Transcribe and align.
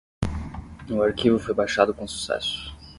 O 0.89 0.99
arquivo 1.03 1.37
foi 1.37 1.53
baixado 1.53 1.93
com 1.93 2.07
sucesso. 2.07 2.75